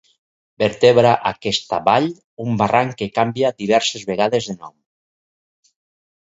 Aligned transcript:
Vertebra 0.61 1.09
aquesta 1.31 1.79
vall 1.89 2.07
un 2.45 2.57
barranc 2.63 2.97
que 3.03 3.09
canvia 3.19 3.53
diverses 3.61 4.07
vegades 4.09 4.49
de 4.53 4.57
nom. 4.65 4.75